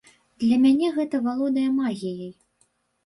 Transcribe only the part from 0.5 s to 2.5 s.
мяне гэта валодае магіяй.